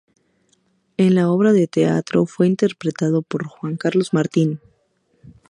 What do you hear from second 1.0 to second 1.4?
la